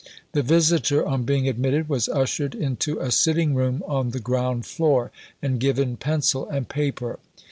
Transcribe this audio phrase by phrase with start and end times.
[0.31, 5.11] The visitor on being admitted was ushered into a sitting room on the ground floor,
[5.43, 7.19] and given pencil and paper.